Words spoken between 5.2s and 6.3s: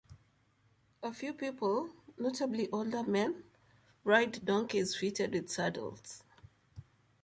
with saddles.